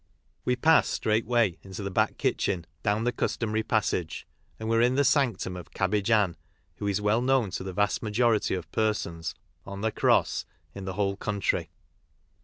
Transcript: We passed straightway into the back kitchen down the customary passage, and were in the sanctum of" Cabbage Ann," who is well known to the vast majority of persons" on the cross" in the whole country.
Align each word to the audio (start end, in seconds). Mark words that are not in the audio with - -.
We 0.45 0.55
passed 0.55 0.89
straightway 0.89 1.59
into 1.61 1.83
the 1.83 1.91
back 1.91 2.17
kitchen 2.17 2.65
down 2.81 3.03
the 3.03 3.11
customary 3.11 3.61
passage, 3.61 4.25
and 4.59 4.67
were 4.67 4.81
in 4.81 4.95
the 4.95 5.03
sanctum 5.03 5.55
of" 5.55 5.69
Cabbage 5.75 6.09
Ann," 6.09 6.37
who 6.77 6.87
is 6.87 6.99
well 6.99 7.21
known 7.21 7.51
to 7.51 7.63
the 7.63 7.71
vast 7.71 8.01
majority 8.01 8.55
of 8.55 8.71
persons" 8.71 9.35
on 9.71 9.81
the 9.81 9.91
cross" 9.91 10.43
in 10.73 10.85
the 10.85 10.93
whole 10.93 11.17
country. 11.17 11.69